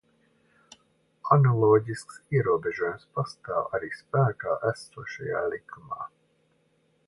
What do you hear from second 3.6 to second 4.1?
arī